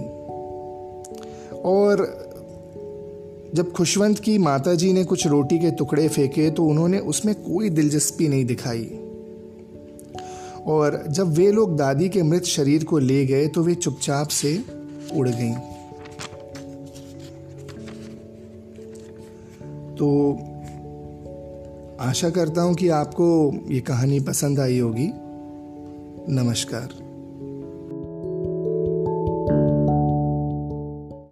और 1.64 2.06
जब 3.56 3.72
खुशवंत 3.72 4.20
की 4.20 4.38
माताजी 4.38 4.94
ने 4.94 5.04
कुछ 5.04 5.26
रोटी 5.28 5.58
के 5.60 5.72
टुकड़े 5.72 6.08
फेंके 6.08 6.50
तो 6.52 6.66
उन्होंने 6.66 7.00
उसमें 7.00 7.34
कोई 7.36 7.70
दिलचस्पी 7.72 8.28
नहीं 8.28 8.46
दिखाई। 8.46 8.90
और 10.68 11.04
जब 11.10 11.34
वे 11.34 11.52
लोग 11.52 11.76
दादी 11.78 12.10
के 12.10 12.24
मृत 12.24 12.44
शरीर 12.46 12.84
को 12.84 13.00
ले 13.00 13.26
गए 13.26 13.48
तो 13.48 13.64
वे 13.64 13.76
चुपचाप 13.76 14.28
से 14.30 14.58
उड़ 15.16 15.28
गईं। 15.30 15.54
तो 19.96 20.10
आशा 22.00 22.30
करता 22.30 22.62
हूँ 22.62 22.74
कि 22.74 22.90
आपको 22.90 23.54
ये 23.70 23.80
कहानी 23.80 24.20
पसंद 24.20 24.60
आई 24.60 24.80
होगी। 24.80 25.10
नमस्कार। 26.34 27.03